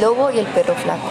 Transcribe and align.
El 0.00 0.06
lobo 0.06 0.30
y 0.30 0.38
el 0.38 0.46
perro 0.46 0.74
flaco. 0.76 1.10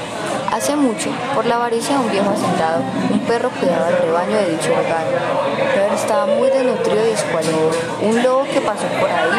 Hace 0.51 0.75
mucho, 0.75 1.11
por 1.35 1.45
la 1.45 1.57
avaricia 1.57 1.95
de 1.95 2.05
un 2.05 2.11
viejo 2.11 2.31
asentado, 2.31 2.81
un 3.11 3.19
perro 3.19 3.51
cuidaba 3.51 3.89
el 3.89 3.97
rebaño 3.99 4.35
de 4.35 4.49
dicho. 4.49 4.71
El 4.71 5.79
perro 5.79 5.95
estaba 5.95 6.25
muy 6.25 6.49
desnutrido 6.49 7.07
y 7.07 7.11
escuálido. 7.11 7.69
Un 8.01 8.23
lobo 8.23 8.45
que 8.51 8.61
pasó 8.61 8.87
por 8.99 9.07
ahí 9.07 9.29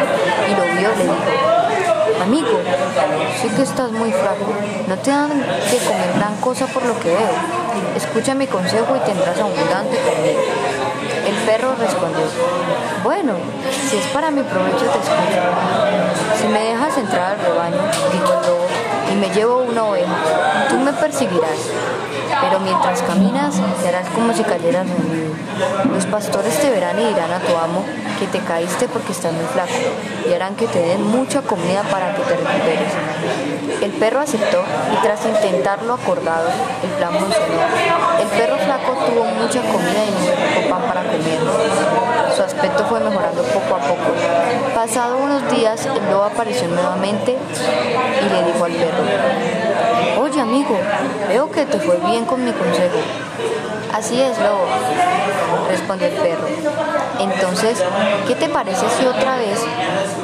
y 0.46 0.54
lo 0.54 0.80
vio 0.80 0.88
le 0.94 1.02
dijo, 1.02 2.22
Amigo, 2.22 2.60
sé 3.42 3.49
que 3.56 3.63
estás 3.63 3.90
muy 3.90 4.13
flaco, 4.13 4.53
no 4.86 4.96
te 4.99 5.10
dan 5.10 5.31
que 5.69 5.78
comer 5.78 6.12
gran 6.14 6.37
cosa 6.37 6.67
por 6.67 6.85
lo 6.85 6.96
que 7.01 7.08
veo. 7.08 7.35
Escucha 7.96 8.37
mi 8.37 8.46
consejo 8.46 8.94
y 8.94 9.01
tendrás 9.01 9.37
abundante 9.37 9.98
comida. 9.98 10.40
El 11.26 11.35
perro 11.46 11.74
respondió, 11.74 12.26
bueno, 13.03 13.32
si 13.88 13.96
es 13.96 14.06
para 14.08 14.30
mi 14.30 14.42
provecho 14.42 14.85
te 14.85 14.98
escucho. 14.98 15.42
Si 16.41 16.46
me 16.46 16.60
dejas 16.60 16.98
entrar 16.98 17.32
al 17.32 17.41
rebaño, 17.41 17.80
llevo 19.40 19.62
una 19.62 19.84
oveja, 19.84 20.12
tú 20.68 20.76
me 20.76 20.92
perseguirás, 20.92 21.60
pero 22.42 22.60
mientras 22.60 23.00
caminas 23.00 23.54
te 23.80 23.88
harás 23.88 24.06
como 24.10 24.34
si 24.34 24.44
cayeras 24.44 24.86
rendido. 24.86 25.32
Los 25.90 26.04
pastores 26.04 26.60
te 26.60 26.68
verán 26.68 27.00
y 27.00 27.06
dirán 27.06 27.32
a 27.32 27.38
tu 27.38 27.56
amo 27.56 27.82
que 28.18 28.26
te 28.26 28.38
caíste 28.40 28.86
porque 28.88 29.12
estás 29.12 29.32
muy 29.32 29.46
flaco, 29.46 29.72
y 30.28 30.34
harán 30.34 30.56
que 30.56 30.66
te 30.66 30.80
den 30.80 31.02
mucha 31.06 31.40
comida 31.40 31.82
para 31.84 32.14
que 32.14 32.22
te 32.22 32.36
recuperes. 32.36 32.92
El 33.80 33.92
perro 33.92 34.20
aceptó 34.20 34.62
y 34.92 35.02
tras 35.02 35.24
intentarlo 35.24 35.95
acordado, 35.95 36.50
el 36.82 36.90
plan 36.90 37.12
funcionó. 37.12 37.64
El 38.20 38.28
perro 38.28 38.59
flaco 38.59 38.92
tuvo 39.06 39.24
mucha 39.24 39.62
comida 39.62 40.04
y 40.04 40.12
muy 40.20 40.28
poco 40.36 40.68
pan 40.68 40.82
para 40.86 41.02
comer. 41.04 41.40
Fue 42.88 42.98
mejorando 42.98 43.42
poco 43.42 43.74
a 43.74 43.78
poco. 43.78 44.10
Pasado 44.74 45.18
unos 45.18 45.48
días, 45.52 45.86
el 45.86 46.10
lobo 46.10 46.24
apareció 46.24 46.66
nuevamente 46.66 47.36
y 47.36 48.34
le 48.34 48.52
dijo 48.52 48.64
al 48.64 48.72
perro, 48.72 49.04
Oye 50.20 50.40
amigo, 50.40 50.76
veo 51.28 51.50
que 51.50 51.66
te 51.66 51.78
fue 51.78 51.96
bien 51.98 52.24
con 52.24 52.45
mi 52.45 52.52
consejo. 52.52 52.98
Así 53.92 54.20
es, 54.20 54.38
lobo, 54.38 54.66
respondió 55.68 56.09
el 56.09 56.14
perro. 56.14 56.46
Entonces, 57.18 57.82
¿qué 58.26 58.34
te 58.34 58.48
parece 58.48 58.87
si 58.98 59.06
otra 59.06 59.37
vez 59.37 59.60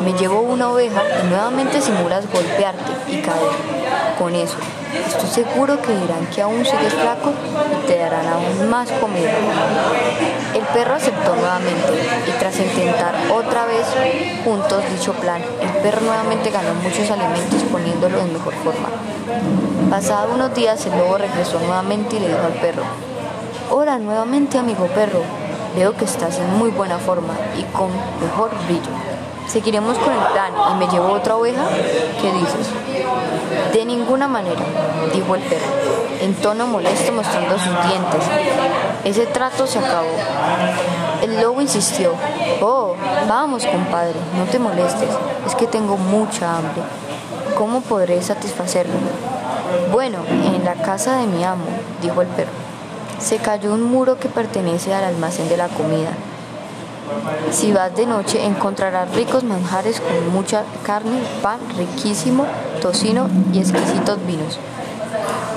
me 0.05 0.13
llevo 0.15 0.41
una 0.41 0.71
oveja 0.71 1.03
y 1.23 1.27
nuevamente 1.27 1.81
simulas 1.81 2.25
golpearte 2.33 2.93
y 3.09 3.21
caer? 3.21 3.87
Con 4.19 4.35
eso, 4.35 4.57
estoy 5.09 5.45
seguro 5.45 5.81
que 5.83 5.93
dirán 5.93 6.27
que 6.35 6.41
aún 6.41 6.65
sigues 6.65 6.95
flaco 6.95 7.33
y 7.83 7.87
te 7.87 7.99
darán 7.99 8.27
aún 8.29 8.71
más 8.71 8.91
comida. 8.93 9.31
El 10.55 10.63
perro 10.63 10.95
aceptó 10.95 11.37
nuevamente 11.37 12.26
otra 13.37 13.67
vez 13.67 13.87
juntos 14.45 14.83
dicho 14.91 15.13
plan, 15.13 15.43
el 15.61 15.69
perro 15.83 16.01
nuevamente 16.01 16.51
ganó 16.51 16.75
muchos 16.75 17.11
alimentos 17.11 17.63
poniéndolo 17.71 18.19
en 18.21 18.33
mejor 18.33 18.55
forma. 18.55 18.89
Pasados 19.91 20.35
unos 20.35 20.55
días 20.55 20.85
el 20.87 20.97
lobo 20.99 21.19
regresó 21.19 21.61
nuevamente 21.61 22.17
y 22.17 22.21
le 22.21 22.29
dijo 22.29 22.47
al 22.47 22.55
perro, 22.55 22.83
Hola 23.71 23.99
nuevamente 23.99 24.59
amigo 24.59 24.87
perro, 24.87 25.21
veo 25.77 25.95
que 25.97 26.05
estás 26.05 26.39
en 26.39 26.59
muy 26.59 26.71
buena 26.71 26.99
forma 26.99 27.35
y 27.59 27.63
con 27.77 27.91
mejor 28.21 28.51
brillo. 28.67 28.91
Seguiremos 29.49 29.97
con 29.99 30.13
el 30.13 30.27
plan 30.33 30.53
y 30.73 30.75
me 30.79 30.89
llevo 30.91 31.13
otra 31.13 31.37
oveja. 31.37 31.69
¿Qué 32.21 32.33
dices? 32.33 32.69
De 33.73 33.85
ninguna 33.85 34.27
manera, 34.27 34.63
dijo 35.13 35.35
el 35.35 35.43
perro, 35.43 35.67
en 36.21 36.35
tono 36.35 36.67
molesto 36.67 37.13
mostrando 37.13 37.57
sus 37.59 37.73
dientes. 37.87 38.23
Ese 39.05 39.27
trato 39.27 39.67
se 39.67 39.79
acabó. 39.79 40.09
El 41.27 41.43
lobo 41.43 41.61
insistió, 41.61 42.13
oh, 42.63 42.95
vamos 43.29 43.67
compadre, 43.67 44.15
no 44.39 44.45
te 44.45 44.61
molestes, 44.61 45.09
es 45.45 45.57
que 45.57 45.67
tengo 45.67 45.97
mucha 45.97 46.57
hambre. 46.57 46.83
¿Cómo 47.59 47.81
podré 47.81 48.23
satisfacerlo? 48.23 48.95
Bueno, 49.91 50.19
en 50.29 50.65
la 50.65 50.75
casa 50.75 51.17
de 51.17 51.27
mi 51.27 51.43
amo, 51.43 51.65
dijo 52.01 52.23
el 52.23 52.29
perro. 52.29 52.53
Se 53.19 53.39
cayó 53.39 53.75
un 53.75 53.83
muro 53.83 54.21
que 54.21 54.29
pertenece 54.29 54.95
al 54.95 55.03
almacén 55.03 55.49
de 55.49 55.57
la 55.57 55.67
comida. 55.67 56.11
Si 57.51 57.73
vas 57.73 57.93
de 57.97 58.07
noche 58.07 58.47
encontrarás 58.47 59.13
ricos 59.13 59.43
manjares 59.43 60.01
con 60.01 60.33
mucha 60.33 60.63
carne, 60.85 61.19
pan 61.43 61.59
riquísimo, 61.77 62.47
tocino 62.81 63.29
y 63.53 63.59
exquisitos 63.59 64.25
vinos. 64.25 64.61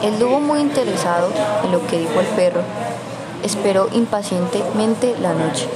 El 0.01 0.19
lobo 0.19 0.39
muy 0.39 0.61
interesado 0.61 1.29
en 1.63 1.71
lo 1.71 1.85
que 1.85 1.99
dijo 1.99 2.19
el 2.19 2.27
perro, 2.27 2.61
esperó 3.43 3.89
impacientemente 3.91 5.15
la 5.21 5.33
noche. 5.33 5.67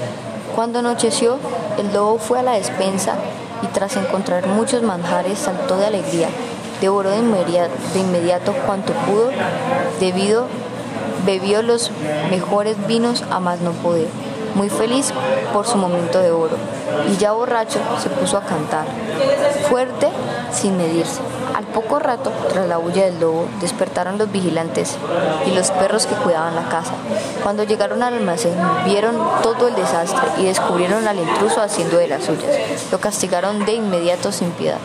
Cuando 0.55 0.79
anocheció, 0.79 1.37
el 1.77 1.93
lobo 1.93 2.19
fue 2.19 2.39
a 2.39 2.43
la 2.43 2.53
despensa 2.53 3.15
y 3.61 3.67
tras 3.67 3.95
encontrar 3.95 4.47
muchos 4.47 4.83
manjares 4.83 5.39
saltó 5.39 5.77
de 5.77 5.87
alegría. 5.87 6.27
Devoró 6.81 7.11
de 7.11 7.19
inmediato, 7.19 7.73
de 7.93 7.99
inmediato 7.99 8.53
cuanto 8.65 8.93
pudo, 8.93 9.29
debido 9.99 10.47
bebió 11.25 11.61
los 11.61 11.91
mejores 12.29 12.75
vinos 12.87 13.23
a 13.31 13.39
más 13.39 13.61
no 13.61 13.71
poder, 13.71 14.07
muy 14.55 14.69
feliz 14.69 15.13
por 15.53 15.65
su 15.65 15.77
momento 15.77 16.19
de 16.19 16.31
oro, 16.31 16.57
y 17.11 17.17
ya 17.17 17.31
borracho 17.31 17.79
se 18.01 18.09
puso 18.09 18.37
a 18.37 18.41
cantar, 18.41 18.85
fuerte 19.69 20.09
sin 20.51 20.77
medirse. 20.77 21.21
Al 21.53 21.65
poco 21.65 21.99
rato, 21.99 22.31
tras 22.49 22.67
la 22.67 22.79
huella 22.79 23.05
del 23.05 23.19
lobo, 23.19 23.47
despertaron 23.61 24.17
los 24.17 24.31
vigilantes 24.31 24.97
y 25.45 25.51
los 25.51 25.71
perros 25.71 26.05
que 26.07 26.15
cuidaban 26.15 26.55
la 26.55 26.67
casa. 26.69 26.93
Cuando 27.43 27.63
llegaron 27.63 28.01
al 28.01 28.15
almacén, 28.15 28.55
vieron 28.85 29.15
todo 29.43 29.67
el 29.67 29.75
desastre 29.75 30.29
y 30.39 30.45
descubrieron 30.45 31.07
al 31.07 31.19
intruso 31.19 31.61
haciendo 31.61 31.97
de 31.97 32.07
las 32.07 32.23
suyas. 32.23 32.51
Lo 32.91 32.99
castigaron 32.99 33.65
de 33.65 33.73
inmediato 33.73 34.31
sin 34.31 34.51
piedad. 34.51 34.79